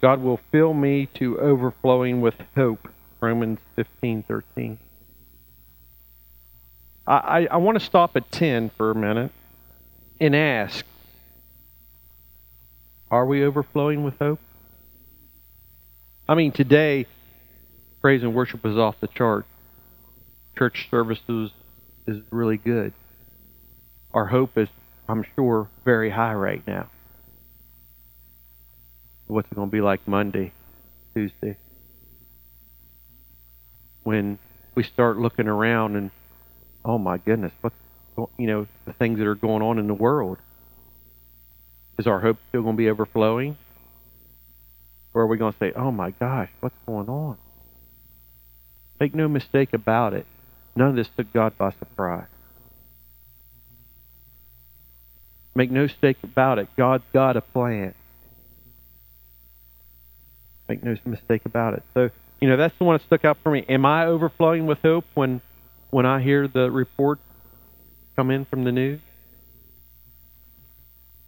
God 0.01 0.21
will 0.21 0.39
fill 0.51 0.73
me 0.73 1.07
to 1.15 1.39
overflowing 1.39 2.21
with 2.21 2.35
hope. 2.55 2.87
Romans 3.21 3.59
15:13. 3.77 4.77
I, 7.05 7.47
I, 7.49 7.57
want 7.57 7.79
to 7.79 7.83
stop 7.83 8.15
at 8.15 8.31
10 8.31 8.69
for 8.77 8.91
a 8.91 8.95
minute 8.95 9.31
and 10.21 10.35
ask 10.35 10.85
Are 13.09 13.25
we 13.25 13.43
overflowing 13.43 14.03
with 14.03 14.17
hope? 14.19 14.39
I 16.29 16.35
mean, 16.35 16.51
today, 16.51 17.07
praise 18.01 18.21
and 18.21 18.35
worship 18.35 18.63
is 18.63 18.77
off 18.77 18.95
the 19.01 19.07
chart. 19.07 19.47
Church 20.55 20.87
services 20.91 21.49
is 22.05 22.21
really 22.29 22.57
good. 22.57 22.93
Our 24.13 24.25
hope 24.25 24.57
is, 24.57 24.67
I'm 25.07 25.25
sure, 25.35 25.69
very 25.85 26.09
high 26.09 26.33
right 26.33 26.65
now. 26.67 26.89
What's 29.27 29.47
it 29.51 29.55
going 29.55 29.69
to 29.69 29.71
be 29.71 29.81
like 29.81 30.07
Monday, 30.07 30.51
Tuesday? 31.13 31.57
When 34.03 34.39
we 34.73 34.83
start 34.83 35.17
looking 35.17 35.47
around 35.47 35.95
and, 35.95 36.09
oh 36.83 36.97
my 36.97 37.17
goodness, 37.17 37.51
what, 37.61 37.73
you 38.37 38.47
know, 38.47 38.67
the 38.85 38.93
things 38.93 39.19
that 39.19 39.27
are 39.27 39.35
going 39.35 39.61
on 39.61 39.77
in 39.77 39.87
the 39.87 39.93
world. 39.93 40.37
Is 41.99 42.07
our 42.07 42.19
hope 42.19 42.37
still 42.47 42.63
going 42.63 42.75
to 42.75 42.77
be 42.77 42.89
overflowing? 42.89 43.57
Or 45.13 45.23
are 45.23 45.27
we 45.27 45.37
going 45.37 45.53
to 45.53 45.59
say, 45.59 45.73
oh 45.75 45.91
my 45.91 46.11
gosh, 46.11 46.49
what's 46.61 46.75
going 46.85 47.09
on? 47.09 47.37
Make 48.99 49.13
no 49.13 49.27
mistake 49.27 49.73
about 49.73 50.13
it. 50.13 50.25
None 50.75 50.89
of 50.89 50.95
this 50.95 51.09
took 51.15 51.31
God 51.33 51.57
by 51.57 51.71
surprise. 51.71 52.27
Make 55.55 55.71
no 55.71 55.83
mistake 55.83 56.17
about 56.23 56.59
it. 56.59 56.67
God's 56.77 57.03
got 57.13 57.37
a 57.37 57.41
plan. 57.41 57.93
Make 60.67 60.83
no 60.83 60.95
mistake 61.05 61.45
about 61.45 61.73
it. 61.73 61.83
So, 61.93 62.09
you 62.39 62.47
know, 62.47 62.57
that's 62.57 62.77
the 62.77 62.83
one 62.83 62.97
that 62.97 63.03
stuck 63.03 63.25
out 63.25 63.37
for 63.43 63.51
me. 63.51 63.65
Am 63.67 63.85
I 63.85 64.05
overflowing 64.05 64.67
with 64.67 64.79
hope 64.79 65.05
when 65.15 65.41
when 65.89 66.05
I 66.05 66.21
hear 66.21 66.47
the 66.47 66.69
report 66.69 67.19
come 68.15 68.29
in 68.31 68.45
from 68.45 68.63
the 68.63 68.71
news? 68.71 69.01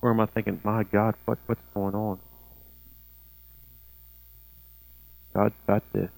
Or 0.01 0.11
am 0.11 0.19
I 0.19 0.25
thinking, 0.25 0.59
my 0.63 0.83
God, 0.83 1.15
what, 1.25 1.37
what's 1.45 1.61
going 1.73 1.95
on? 1.95 2.19
God's 5.33 5.55
got 5.67 5.83
this. 5.93 6.09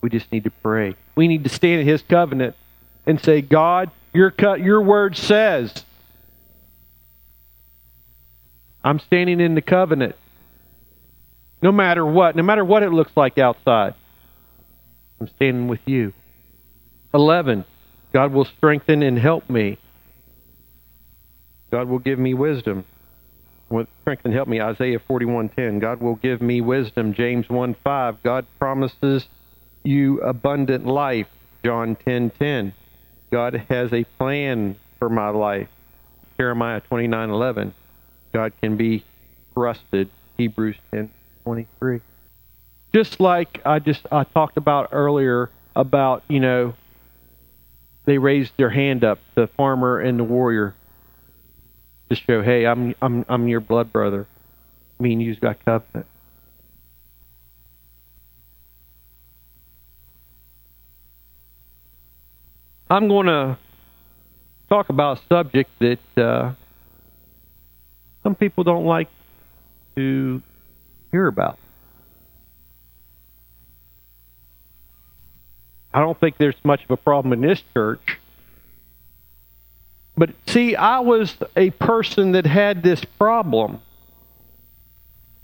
We 0.00 0.10
just 0.10 0.30
need 0.30 0.44
to 0.44 0.50
pray. 0.50 0.94
We 1.16 1.26
need 1.26 1.44
to 1.44 1.50
stand 1.50 1.80
in 1.80 1.86
His 1.86 2.02
covenant 2.02 2.54
and 3.06 3.20
say, 3.20 3.42
God, 3.42 3.90
your, 4.12 4.32
your 4.58 4.80
word 4.80 5.16
says, 5.16 5.84
I'm 8.86 9.00
standing 9.00 9.40
in 9.40 9.56
the 9.56 9.62
covenant. 9.62 10.14
No 11.60 11.72
matter 11.72 12.06
what, 12.06 12.36
no 12.36 12.44
matter 12.44 12.64
what 12.64 12.84
it 12.84 12.90
looks 12.90 13.10
like 13.16 13.36
outside, 13.36 13.94
I'm 15.20 15.26
standing 15.26 15.66
with 15.66 15.80
you. 15.86 16.12
11. 17.12 17.64
God 18.12 18.32
will 18.32 18.44
strengthen 18.44 19.02
and 19.02 19.18
help 19.18 19.50
me. 19.50 19.78
God 21.72 21.88
will 21.88 21.98
give 21.98 22.20
me 22.20 22.32
wisdom 22.32 22.84
with 23.68 23.88
strength 24.02 24.24
and 24.24 24.32
help 24.32 24.46
me 24.46 24.60
isaiah 24.60 25.00
41.10 25.10 25.80
god 25.80 26.00
will 26.00 26.14
give 26.14 26.40
me 26.40 26.60
wisdom 26.60 27.12
james 27.12 27.46
1.5 27.46 28.16
god 28.22 28.46
promises 28.60 29.26
you 29.82 30.20
abundant 30.20 30.86
life 30.86 31.26
john 31.64 31.96
10.10 31.96 32.72
god 33.32 33.66
has 33.68 33.92
a 33.92 34.04
plan 34.18 34.76
for 35.00 35.08
my 35.08 35.30
life 35.30 35.66
jeremiah 36.38 36.80
29.11 36.88 37.72
god 38.36 38.52
can 38.60 38.76
be 38.76 39.04
trusted 39.54 40.08
hebrews 40.36 40.76
10.23 40.92 42.00
just 42.94 43.20
like 43.20 43.60
i 43.64 43.78
just 43.78 44.06
i 44.12 44.24
talked 44.24 44.56
about 44.56 44.88
earlier 44.92 45.50
about 45.74 46.22
you 46.28 46.40
know 46.40 46.74
they 48.04 48.18
raised 48.18 48.52
their 48.56 48.70
hand 48.70 49.04
up 49.04 49.18
the 49.34 49.46
farmer 49.46 49.98
and 49.98 50.18
the 50.18 50.24
warrior 50.24 50.74
to 52.08 52.14
show, 52.14 52.42
hey, 52.42 52.66
I'm 52.66 52.94
I'm 53.02 53.24
I'm 53.28 53.48
your 53.48 53.60
blood 53.60 53.92
brother. 53.92 54.26
Me 54.98 55.12
and 55.12 55.22
you've 55.22 55.40
got 55.40 55.64
covenant. 55.64 56.06
I'm 62.88 63.08
going 63.08 63.26
to 63.26 63.58
talk 64.68 64.88
about 64.88 65.18
a 65.18 65.22
subject 65.28 65.70
that 65.80 65.98
uh, 66.16 66.52
some 68.26 68.34
people 68.34 68.64
don't 68.64 68.84
like 68.84 69.08
to 69.94 70.42
hear 71.12 71.28
about. 71.28 71.60
I 75.94 76.00
don't 76.00 76.18
think 76.18 76.36
there's 76.36 76.56
much 76.64 76.82
of 76.82 76.90
a 76.90 76.96
problem 76.96 77.32
in 77.32 77.40
this 77.40 77.62
church 77.72 78.18
but 80.16 80.30
see, 80.46 80.74
I 80.74 81.00
was 81.00 81.36
a 81.56 81.70
person 81.70 82.32
that 82.32 82.46
had 82.46 82.82
this 82.82 83.04
problem. 83.04 83.80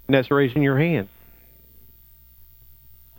And 0.08 0.14
that's 0.14 0.30
raising 0.30 0.62
your 0.62 0.78
hand. 0.78 1.08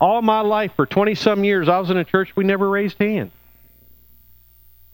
All 0.00 0.20
my 0.20 0.40
life, 0.40 0.72
for 0.74 0.84
20 0.84 1.14
some 1.14 1.44
years, 1.44 1.68
I 1.68 1.78
was 1.78 1.90
in 1.90 1.96
a 1.96 2.04
church 2.04 2.34
we 2.34 2.44
never 2.44 2.68
raised 2.68 2.98
hands. 2.98 3.32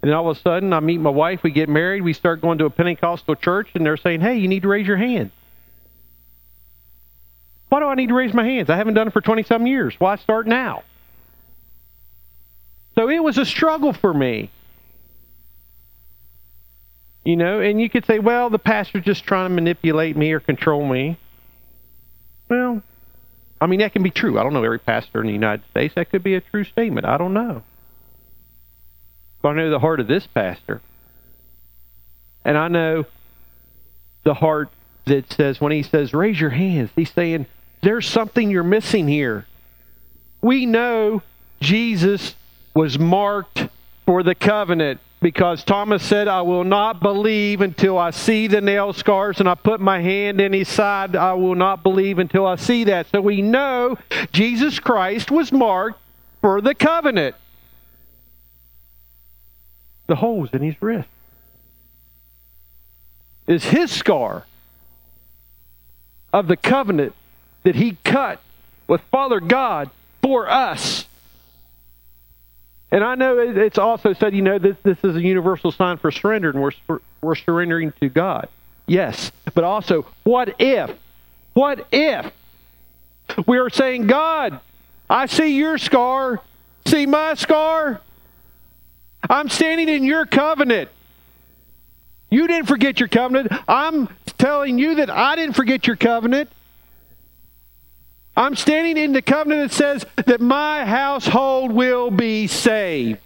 And 0.02 0.10
then 0.10 0.16
all 0.16 0.30
of 0.30 0.36
a 0.36 0.40
sudden, 0.40 0.72
I 0.72 0.80
meet 0.80 0.98
my 0.98 1.10
wife, 1.10 1.42
we 1.42 1.50
get 1.50 1.68
married, 1.68 2.02
we 2.02 2.14
start 2.14 2.40
going 2.40 2.58
to 2.58 2.64
a 2.64 2.70
Pentecostal 2.70 3.34
church, 3.34 3.68
and 3.74 3.84
they're 3.84 3.98
saying, 3.98 4.20
hey, 4.20 4.38
you 4.38 4.48
need 4.48 4.62
to 4.62 4.68
raise 4.68 4.86
your 4.86 4.96
hand. 4.96 5.30
Why 7.68 7.80
do 7.80 7.86
I 7.86 7.94
need 7.94 8.08
to 8.08 8.14
raise 8.14 8.32
my 8.32 8.44
hands? 8.44 8.70
I 8.70 8.76
haven't 8.76 8.94
done 8.94 9.08
it 9.08 9.12
for 9.12 9.20
20 9.20 9.42
some 9.44 9.66
years. 9.66 9.94
Why 9.98 10.16
start 10.16 10.46
now? 10.46 10.82
So 12.94 13.08
it 13.08 13.22
was 13.22 13.38
a 13.38 13.44
struggle 13.44 13.92
for 13.92 14.12
me. 14.12 14.50
You 17.24 17.36
know, 17.36 17.60
and 17.60 17.80
you 17.80 17.90
could 17.90 18.06
say, 18.06 18.18
well, 18.18 18.50
the 18.50 18.58
pastor's 18.58 19.04
just 19.04 19.24
trying 19.24 19.50
to 19.50 19.54
manipulate 19.54 20.16
me 20.16 20.32
or 20.32 20.40
control 20.40 20.84
me. 20.84 21.18
Well, 22.48 22.82
I 23.60 23.66
mean, 23.66 23.80
that 23.80 23.92
can 23.92 24.02
be 24.02 24.10
true. 24.10 24.38
I 24.38 24.42
don't 24.42 24.54
know 24.54 24.64
every 24.64 24.78
pastor 24.78 25.20
in 25.20 25.26
the 25.26 25.32
United 25.32 25.62
States. 25.70 25.94
That 25.94 26.10
could 26.10 26.22
be 26.22 26.34
a 26.34 26.40
true 26.40 26.64
statement. 26.64 27.06
I 27.06 27.18
don't 27.18 27.34
know. 27.34 27.62
I 29.42 29.52
know 29.52 29.70
the 29.70 29.78
heart 29.78 30.00
of 30.00 30.06
this 30.06 30.26
pastor. 30.26 30.80
And 32.44 32.56
I 32.56 32.68
know 32.68 33.06
the 34.24 34.34
heart 34.34 34.68
that 35.06 35.32
says, 35.32 35.60
when 35.60 35.72
he 35.72 35.82
says, 35.82 36.12
raise 36.12 36.40
your 36.40 36.50
hands, 36.50 36.90
he's 36.94 37.12
saying, 37.12 37.46
there's 37.82 38.08
something 38.08 38.50
you're 38.50 38.62
missing 38.62 39.08
here. 39.08 39.46
We 40.42 40.66
know 40.66 41.22
Jesus 41.60 42.34
was 42.74 42.98
marked 42.98 43.68
for 44.06 44.22
the 44.22 44.34
covenant 44.34 45.00
because 45.20 45.64
Thomas 45.64 46.02
said, 46.02 46.28
I 46.28 46.42
will 46.42 46.64
not 46.64 47.00
believe 47.00 47.60
until 47.60 47.98
I 47.98 48.10
see 48.10 48.46
the 48.46 48.60
nail 48.60 48.92
scars 48.92 49.40
and 49.40 49.48
I 49.48 49.54
put 49.54 49.80
my 49.80 50.00
hand 50.00 50.40
in 50.40 50.52
his 50.52 50.68
side. 50.68 51.14
I 51.14 51.34
will 51.34 51.54
not 51.54 51.82
believe 51.82 52.18
until 52.18 52.46
I 52.46 52.56
see 52.56 52.84
that. 52.84 53.06
So 53.12 53.20
we 53.20 53.42
know 53.42 53.98
Jesus 54.32 54.78
Christ 54.78 55.30
was 55.30 55.52
marked 55.52 56.00
for 56.40 56.60
the 56.60 56.74
covenant. 56.74 57.36
The 60.10 60.16
holes 60.16 60.48
in 60.52 60.60
his 60.60 60.74
wrist 60.82 61.08
is 63.46 63.62
his 63.62 63.92
scar 63.92 64.44
of 66.32 66.48
the 66.48 66.56
covenant 66.56 67.14
that 67.62 67.76
he 67.76 67.96
cut 68.02 68.40
with 68.88 69.02
Father 69.12 69.38
God 69.38 69.88
for 70.20 70.50
us. 70.50 71.06
And 72.90 73.04
I 73.04 73.14
know 73.14 73.38
it's 73.38 73.78
also 73.78 74.12
said, 74.12 74.34
you 74.34 74.42
know, 74.42 74.58
this, 74.58 74.76
this 74.82 74.98
is 75.04 75.14
a 75.14 75.22
universal 75.22 75.70
sign 75.70 75.96
for 75.96 76.10
surrender, 76.10 76.50
and 76.50 76.60
we're, 76.60 76.98
we're 77.22 77.36
surrendering 77.36 77.92
to 78.00 78.08
God. 78.08 78.48
Yes. 78.88 79.30
But 79.54 79.62
also, 79.62 80.06
what 80.24 80.56
if? 80.58 80.90
What 81.52 81.86
if 81.92 82.32
we 83.46 83.58
are 83.58 83.70
saying, 83.70 84.08
God, 84.08 84.58
I 85.08 85.26
see 85.26 85.56
your 85.56 85.78
scar, 85.78 86.40
see 86.84 87.06
my 87.06 87.34
scar? 87.34 88.00
I'm 89.28 89.48
standing 89.48 89.88
in 89.88 90.04
your 90.04 90.26
covenant. 90.26 90.88
You 92.30 92.46
didn't 92.46 92.66
forget 92.66 93.00
your 93.00 93.08
covenant. 93.08 93.52
I'm 93.68 94.08
telling 94.38 94.78
you 94.78 94.96
that 94.96 95.10
I 95.10 95.36
didn't 95.36 95.54
forget 95.54 95.86
your 95.86 95.96
covenant. 95.96 96.50
I'm 98.36 98.54
standing 98.54 98.96
in 98.96 99.12
the 99.12 99.22
covenant 99.22 99.70
that 99.70 99.76
says 99.76 100.06
that 100.26 100.40
my 100.40 100.84
household 100.84 101.72
will 101.72 102.10
be 102.10 102.46
saved. 102.46 103.18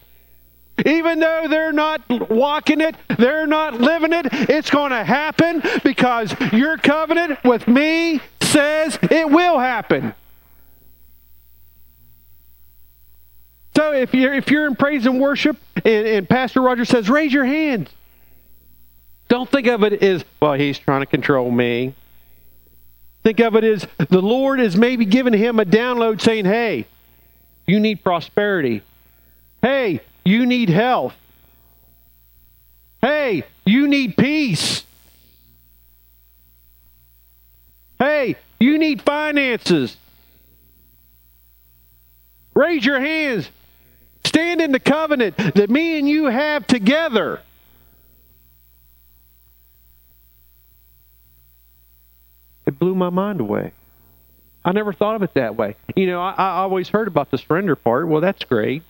Even 0.85 1.21
though 1.21 1.47
they're 1.49 1.73
not 1.73 2.01
walking 2.31 2.81
it, 2.81 2.97
they're 3.17 3.47
not 3.47 3.81
living 3.81 4.13
it, 4.13 4.27
it's 4.33 4.71
going 4.71 4.91
to 4.91 5.05
happen 5.05 5.63
because 5.85 6.35
your 6.53 6.77
covenant 6.79 7.45
with 7.45 7.69
me 7.69 8.21
says 8.41 8.99
it 9.03 9.31
will 9.31 9.59
happen. 9.59 10.15
So 13.77 13.93
if 13.93 14.15
you're 14.15 14.35
if 14.35 14.51
you're 14.51 14.67
in 14.67 14.77
praise 14.77 15.07
and 15.07 15.21
worship 15.21 15.57
and, 15.77 16.07
and 16.07 16.29
Pastor 16.29 16.61
Roger 16.61 16.85
says, 16.85 17.09
raise 17.09 17.33
your 17.33 17.45
hands. 17.45 17.91
Don't 19.29 19.51
think 19.51 19.67
of 19.67 19.83
it 19.83 20.03
as, 20.03 20.25
well, 20.41 20.53
he's 20.53 20.79
trying 20.79 21.01
to 21.01 21.07
control 21.07 21.51
me. 21.51 21.95
Think 23.23 23.41
of 23.41 23.57
it 23.57 23.65
as 23.65 23.87
the 24.11 24.21
Lord 24.21 24.61
is 24.61 24.77
maybe 24.77 25.07
giving 25.07 25.33
him 25.33 25.59
a 25.59 25.65
download 25.65 26.21
saying, 26.21 26.45
hey, 26.45 26.87
you 27.67 27.81
need 27.81 28.05
prosperity. 28.05 28.83
Hey, 29.63 30.03
you 30.25 30.45
need 30.45 30.69
health. 30.69 31.15
Hey, 33.01 33.45
you 33.65 33.89
need 33.89 34.17
peace. 34.17 34.85
Hey, 37.99 38.37
you 38.61 38.77
need 38.77 39.01
finances. 39.01 39.97
Raise 42.55 42.85
your 42.85 43.01
hands. 43.01 43.49
Stand 44.27 44.61
in 44.61 44.73
the 44.73 44.81
covenant 44.81 45.37
that 45.37 45.71
me 45.71 45.99
and 45.99 46.09
you 46.09 46.27
have 46.27 46.67
together. 46.67 47.41
It 52.67 52.79
blew 52.79 52.95
my 52.95 53.11
mind 53.11 53.41
away. 53.41 53.73
I 54.65 54.73
never 54.73 54.93
thought 54.95 55.17
of 55.17 55.23
it 55.23 55.35
that 55.35 55.57
way. 55.57 55.77
You 55.95 56.07
know, 56.07 56.21
I, 56.21 56.33
I 56.33 56.49
always 56.63 56.89
heard 56.89 57.07
about 57.07 57.31
the 57.31 57.37
surrender 57.37 57.77
part. 57.77 58.09
Well, 58.09 58.23
that's 58.23 58.43
great. 58.45 58.83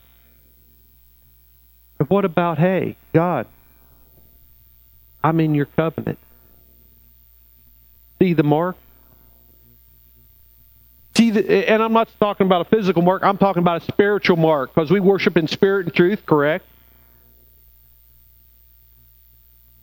But 1.98 2.08
what 2.10 2.24
about, 2.24 2.58
hey, 2.58 2.96
God, 3.12 3.46
I'm 5.22 5.40
in 5.40 5.54
your 5.54 5.66
covenant. 5.66 6.18
See 8.20 8.34
the 8.34 8.42
mark? 8.44 8.76
See, 11.16 11.30
and 11.66 11.82
I'm 11.82 11.92
not 11.92 12.08
talking 12.18 12.46
about 12.46 12.62
a 12.62 12.64
physical 12.64 13.02
mark, 13.02 13.22
I'm 13.22 13.38
talking 13.38 13.62
about 13.62 13.82
a 13.82 13.84
spiritual 13.84 14.36
mark 14.36 14.74
because 14.74 14.90
we 14.90 15.00
worship 15.00 15.36
in 15.36 15.46
spirit 15.46 15.86
and 15.86 15.94
truth, 15.94 16.26
correct? 16.26 16.66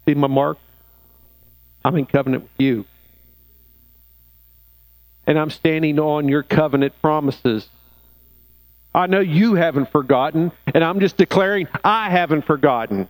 See 0.05 0.13
my 0.13 0.27
mark? 0.27 0.57
I'm 1.85 1.95
in 1.95 2.05
covenant 2.05 2.43
with 2.43 2.51
you 2.57 2.85
and 5.27 5.39
I'm 5.39 5.49
standing 5.49 5.99
on 5.99 6.27
your 6.27 6.43
covenant 6.43 6.93
promises. 7.01 7.69
I 8.93 9.07
know 9.07 9.21
you 9.21 9.55
haven't 9.55 9.91
forgotten, 9.91 10.51
and 10.73 10.83
I'm 10.83 10.99
just 10.99 11.15
declaring 11.15 11.67
I 11.83 12.09
haven't 12.09 12.45
forgotten. 12.45 13.07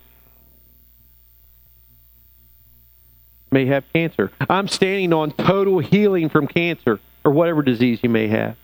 May 3.50 3.66
have 3.66 3.84
cancer. 3.92 4.30
I'm 4.50 4.68
standing 4.68 5.12
on 5.12 5.30
total 5.30 5.78
healing 5.78 6.28
from 6.28 6.46
cancer 6.46 7.00
or 7.24 7.32
whatever 7.32 7.62
disease 7.62 8.00
you 8.02 8.10
may 8.10 8.28
have. 8.28 8.56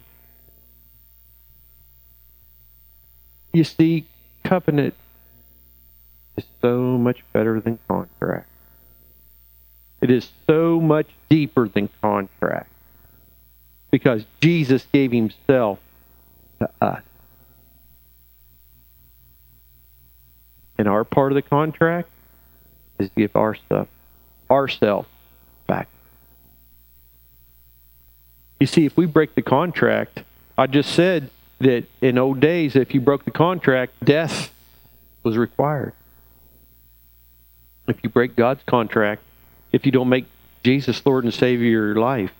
You 3.52 3.64
see, 3.64 4.06
covenant 4.44 4.94
is 6.36 6.44
so 6.60 6.98
much 6.98 7.22
better 7.32 7.60
than 7.60 7.78
contract. 7.88 8.48
It 10.00 10.10
is 10.10 10.30
so 10.46 10.80
much 10.80 11.06
deeper 11.28 11.68
than 11.68 11.88
contract 12.00 12.70
because 13.90 14.24
Jesus 14.40 14.86
gave 14.92 15.12
himself 15.12 15.78
to 16.58 16.68
us. 16.80 17.02
And 20.82 20.88
our 20.88 21.04
part 21.04 21.30
of 21.30 21.36
the 21.36 21.42
contract 21.42 22.08
is 22.98 23.08
to 23.08 23.14
give 23.14 23.36
our 23.36 23.54
stuff, 23.54 23.86
ourselves 24.50 25.08
back. 25.68 25.86
You 28.58 28.66
see, 28.66 28.84
if 28.84 28.96
we 28.96 29.06
break 29.06 29.36
the 29.36 29.42
contract, 29.42 30.24
I 30.58 30.66
just 30.66 30.92
said 30.92 31.30
that 31.60 31.84
in 32.00 32.18
old 32.18 32.40
days, 32.40 32.74
if 32.74 32.94
you 32.94 33.00
broke 33.00 33.24
the 33.24 33.30
contract, 33.30 33.92
death 34.04 34.52
was 35.22 35.36
required. 35.36 35.92
If 37.86 37.98
you 38.02 38.10
break 38.10 38.34
God's 38.34 38.64
contract, 38.66 39.22
if 39.70 39.86
you 39.86 39.92
don't 39.92 40.08
make 40.08 40.26
Jesus 40.64 41.06
Lord 41.06 41.22
and 41.22 41.32
Savior 41.32 41.90
of 41.90 41.94
your 41.94 41.94
life, 41.94 42.32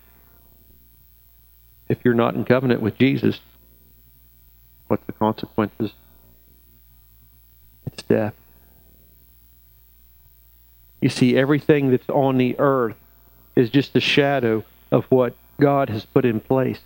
if 1.89 1.99
you're 2.05 2.13
not 2.13 2.35
in 2.35 2.45
covenant 2.45 2.83
with 2.83 2.99
Jesus, 2.99 3.39
what's 4.89 5.07
the 5.07 5.13
consequences? 5.13 5.93
It's 7.93 8.03
death. 8.03 8.35
You 11.01 11.09
see, 11.09 11.37
everything 11.37 11.91
that's 11.91 12.09
on 12.09 12.39
the 12.39 12.57
earth 12.59 12.97
is 13.57 13.71
just 13.71 13.97
a 13.97 14.01
shadow 14.01 14.65
of 14.91 15.05
what 15.07 15.35
God 15.61 15.91
has 15.91 16.05
put 16.05 16.25
in 16.25 16.41
place. 16.41 16.81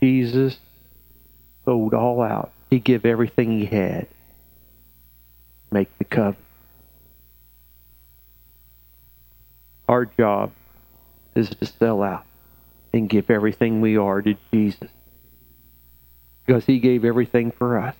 Jesus 0.00 0.58
sold 1.64 1.94
all 1.94 2.20
out. 2.20 2.52
He 2.68 2.78
gave 2.78 3.06
everything 3.06 3.58
he 3.58 3.64
had. 3.64 4.06
Make 5.70 5.96
the 5.98 6.04
covenant. 6.04 6.38
Our 9.88 10.06
job 10.06 10.52
is 11.34 11.50
to 11.50 11.66
sell 11.66 12.02
out 12.02 12.24
and 12.92 13.08
give 13.08 13.30
everything 13.30 13.80
we 13.80 13.96
are 13.96 14.22
to 14.22 14.34
Jesus. 14.52 14.90
Because 16.44 16.64
he 16.64 16.78
gave 16.78 17.04
everything 17.04 17.52
for 17.52 17.78
us. 17.78 17.94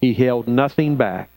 He 0.00 0.14
held 0.14 0.46
nothing 0.46 0.96
back. 0.96 1.30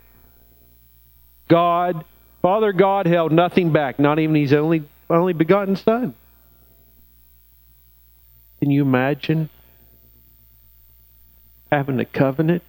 God, 1.48 2.06
Father 2.42 2.72
God 2.72 3.08
held 3.08 3.32
nothing 3.32 3.72
back, 3.72 4.00
not 4.00 4.20
even 4.20 4.36
his 4.36 4.54
only 4.54 4.84
only 5.10 5.34
begotten 5.34 5.76
son. 5.76 6.14
Can 8.60 8.70
you 8.70 8.84
imagine 8.84 9.50
having 11.72 12.00
a 12.00 12.06
covenant 12.06 12.64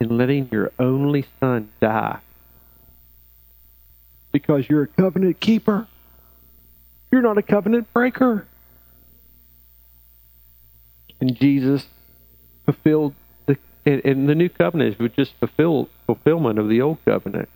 and 0.00 0.16
letting 0.16 0.48
your 0.50 0.72
only 0.78 1.26
son 1.40 1.70
die 1.80 2.20
because 4.32 4.68
you're 4.68 4.82
a 4.82 4.86
covenant 4.86 5.40
keeper. 5.40 5.86
You're 7.10 7.22
not 7.22 7.38
a 7.38 7.42
covenant 7.42 7.92
breaker. 7.92 8.46
And 11.20 11.36
Jesus 11.36 11.86
fulfilled 12.64 13.14
the 13.46 13.56
and, 13.84 14.28
the 14.28 14.34
new 14.34 14.48
covenant 14.48 14.98
was 14.98 15.12
just 15.12 15.34
fulfill 15.38 15.88
fulfillment 16.06 16.58
of 16.58 16.68
the 16.68 16.80
old 16.80 16.98
covenant. 17.04 17.48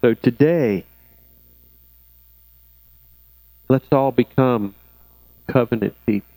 So 0.00 0.14
today, 0.14 0.84
let's 3.68 3.86
all 3.92 4.10
become 4.10 4.74
covenant 5.48 5.94
people. 6.06 6.28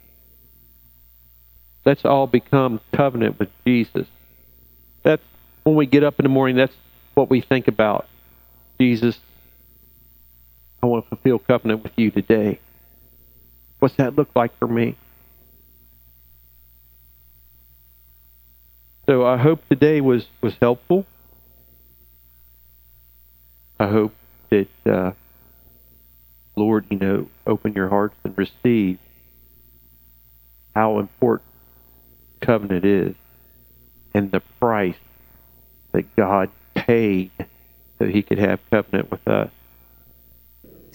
Let's 1.86 2.04
all 2.04 2.28
become 2.28 2.82
covenant 2.94 3.40
with 3.40 3.50
Jesus. 3.66 4.08
That's 5.04 5.24
when 5.64 5.76
we 5.76 5.86
get 5.86 6.04
up 6.04 6.20
in 6.20 6.24
the 6.24 6.30
morning, 6.30 6.58
that's 6.58 6.76
what 7.14 7.30
we 7.30 7.42
think 7.42 7.68
about. 7.68 8.08
Jesus, 8.80 9.20
I 10.82 10.88
want 10.88 11.06
to 11.06 11.10
fulfill 11.10 11.40
covenant 11.40 11.84
with 11.84 11.94
you 11.96 12.12
today. 12.12 12.60
What's 13.80 13.96
that 13.96 14.16
look 14.16 14.30
like 14.36 14.58
for 14.60 14.68
me? 14.68 14.98
So 19.06 19.26
I 19.26 19.38
hope 19.38 19.68
today 19.70 20.02
was, 20.02 20.26
was 20.42 20.56
helpful. 20.60 21.06
I 23.80 23.88
hope 23.88 24.14
that 24.50 24.68
uh, 24.86 25.12
Lord, 26.56 26.86
you 26.90 26.98
know, 26.98 27.28
open 27.46 27.74
your 27.74 27.90
hearts 27.90 28.16
and 28.24 28.36
receive 28.38 28.98
how 30.74 31.00
important 31.00 31.50
covenant 32.42 32.86
is 32.86 33.16
and 34.14 34.32
the 34.32 34.42
price 34.60 34.96
that 35.92 36.16
God 36.16 36.50
paid 36.74 37.32
so 38.00 38.06
he 38.06 38.24
could 38.24 38.40
have 38.40 38.60
covenant 38.70 39.12
with 39.12 39.28
us. 39.28 39.52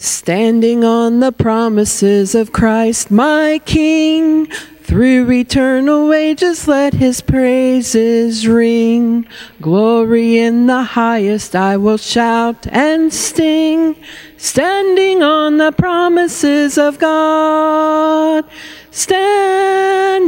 Standing 0.03 0.83
on 0.83 1.21
the 1.21 1.31
promises 1.31 2.35
of 2.35 2.53
Christ, 2.53 3.11
my 3.11 3.61
King, 3.67 4.49
Through 4.91 5.31
eternal 5.31 6.13
ages, 6.15 6.67
let 6.67 6.95
his 6.95 7.21
praises 7.21 8.49
ring. 8.49 9.27
Glory 9.61 10.39
in 10.39 10.67
the 10.67 10.83
highest, 10.83 11.55
I 11.55 11.77
will 11.77 11.99
shout 11.99 12.67
and 12.69 13.13
sing. 13.13 13.95
Standing 14.39 15.23
on 15.23 15.59
the 15.59 15.71
promises 15.71 16.79
of 16.79 16.99
God. 16.99 18.47
Standing, 18.91 20.25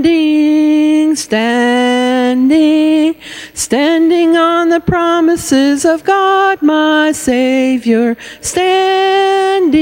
standing, 1.16 3.14
standing 3.62 4.36
on 4.36 4.70
the 4.70 4.80
promises 4.80 5.84
of 5.84 6.02
God, 6.02 6.60
my 6.62 7.12
Savior. 7.12 8.16
Standing, 8.40 9.72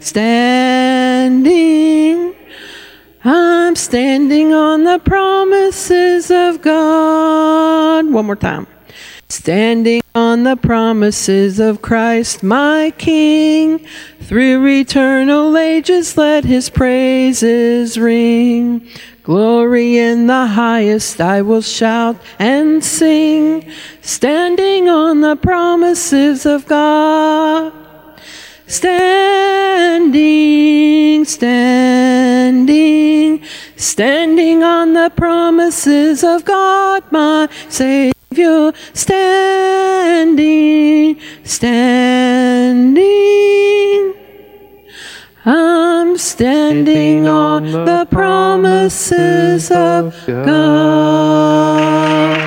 standing. 0.00 1.24
I'm 3.24 3.74
standing 3.74 4.52
on 4.52 4.84
the 4.84 4.98
promises 4.98 6.30
of 6.30 6.60
God. 6.60 8.12
One 8.12 8.26
more 8.26 8.36
time. 8.36 8.66
Standing 9.30 10.02
on 10.14 10.44
the 10.44 10.56
promises 10.56 11.58
of 11.58 11.80
Christ 11.80 12.42
my 12.42 12.92
King. 12.98 13.78
Through 14.20 14.66
eternal 14.66 15.56
ages 15.56 16.18
let 16.18 16.44
his 16.44 16.68
praises 16.68 17.98
ring. 17.98 18.86
Glory 19.24 19.96
in 19.96 20.26
the 20.26 20.46
highest 20.46 21.18
I 21.18 21.40
will 21.40 21.62
shout 21.62 22.16
and 22.38 22.84
sing. 22.84 23.72
Standing 24.02 24.90
on 24.90 25.22
the 25.22 25.34
promises 25.34 26.44
of 26.44 26.66
God. 26.66 27.72
Standing, 28.66 30.04
standing, 31.24 32.62
standing 33.76 34.62
on 34.62 34.92
the 34.92 35.10
promises 35.16 36.22
of 36.22 36.44
God, 36.44 37.02
my 37.10 37.48
Savior. 37.70 38.74
Standing, 38.92 40.38
standing. 41.44 43.04
I'm 45.46 46.16
standing 46.16 47.28
on 47.28 47.64
the 47.64 48.08
promises 48.10 49.70
of 49.70 50.14
God. 50.26 52.38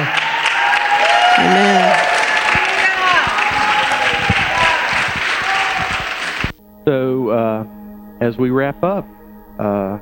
Amen. 1.37 2.03
So, 6.85 7.29
uh, 7.29 7.67
as 8.19 8.39
we 8.39 8.49
wrap 8.49 8.83
up, 8.83 9.05
uh, 9.59 9.99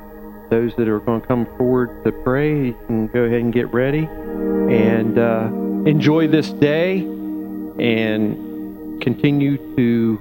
those 0.49 0.73
that 0.77 0.87
are 0.87 1.01
going 1.01 1.19
to 1.19 1.27
come 1.27 1.45
forward 1.57 2.01
to 2.05 2.13
pray 2.13 2.73
can 2.87 3.07
go 3.07 3.23
ahead 3.23 3.41
and 3.41 3.51
get 3.51 3.73
ready 3.73 4.07
and 4.07 5.19
uh, 5.19 5.49
enjoy 5.85 6.29
this 6.29 6.51
day 6.51 6.99
and 6.99 9.01
continue 9.01 9.57
to 9.75 10.17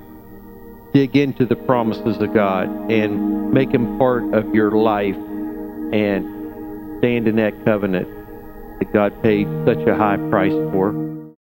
dig 0.95 1.17
into 1.17 1.45
the 1.45 1.57
promises 1.57 2.23
of 2.23 2.33
God 2.33 2.69
and 2.89 3.53
make 3.53 3.73
them 3.73 3.99
part 3.99 4.33
of 4.33 4.55
your 4.55 4.71
life 4.71 5.17
and 5.93 6.99
stand 7.01 7.27
in 7.27 7.35
that 7.37 7.53
covenant 7.65 8.09
that 8.79 8.93
God 8.93 9.21
paid 9.21 9.49
such 9.67 9.85
a 9.89 9.97
high 9.97 10.17
price 10.31 10.53
for. 10.73 11.24